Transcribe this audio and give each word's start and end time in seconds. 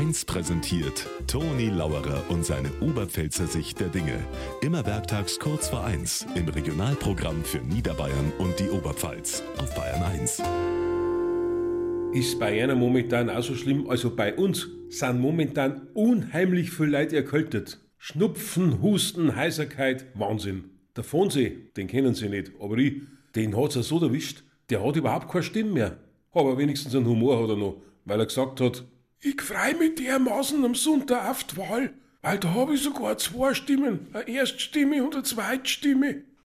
1 0.00 0.24
präsentiert 0.24 1.06
Toni 1.26 1.68
Lauerer 1.68 2.24
und 2.30 2.42
seine 2.42 2.70
Oberpfälzer 2.80 3.46
Sicht 3.46 3.80
der 3.80 3.88
Dinge. 3.88 4.18
Immer 4.62 4.86
werktags 4.86 5.38
kurz 5.38 5.68
vor 5.68 5.84
1 5.84 6.26
im 6.36 6.48
Regionalprogramm 6.48 7.44
für 7.44 7.58
Niederbayern 7.58 8.32
und 8.38 8.58
die 8.58 8.70
Oberpfalz 8.70 9.42
auf 9.58 9.74
Bayern 9.74 10.02
1. 10.02 10.42
Ist 12.14 12.40
einer 12.40 12.74
momentan 12.76 13.28
auch 13.28 13.42
so 13.42 13.54
schlimm? 13.54 13.90
Also 13.90 14.16
bei 14.16 14.34
uns 14.34 14.68
sind 14.88 15.20
momentan 15.20 15.88
unheimlich 15.92 16.70
viele 16.70 16.92
Leute 16.92 17.16
erkältet. 17.16 17.78
Schnupfen, 17.98 18.80
Husten, 18.80 19.36
Heiserkeit, 19.36 20.06
Wahnsinn. 20.14 20.64
Der 20.96 21.04
Fonsee, 21.04 21.70
den 21.76 21.88
kennen 21.88 22.14
sie 22.14 22.30
nicht, 22.30 22.52
aber 22.58 22.78
ich, 22.78 23.02
den 23.36 23.54
hat's 23.54 23.74
ja 23.74 23.82
so 23.82 24.00
erwischt, 24.00 24.44
der 24.70 24.82
hat 24.82 24.96
überhaupt 24.96 25.30
keine 25.30 25.42
Stimme 25.42 25.72
mehr. 25.72 25.98
Aber 26.32 26.56
wenigstens 26.56 26.94
einen 26.94 27.06
Humor 27.06 27.42
hat 27.42 27.50
er 27.50 27.56
noch, 27.56 27.82
weil 28.06 28.18
er 28.18 28.24
gesagt 28.24 28.62
hat, 28.62 28.82
ich 29.22 29.40
freu 29.42 29.74
mich 29.78 29.96
dermaßen 29.96 30.64
am 30.64 30.74
Sonntag 30.74 31.28
auf 31.28 31.44
die 31.44 31.56
Wahl, 31.56 31.92
weil 32.22 32.38
da 32.38 32.54
habe 32.54 32.74
ich 32.74 32.82
sogar 32.82 33.18
zwei 33.18 33.54
Stimmen, 33.54 34.08
eine 34.12 34.28
Erststimme 34.28 35.04
und 35.04 35.14
eine 35.14 35.24
Zweitstimme. 35.24 36.22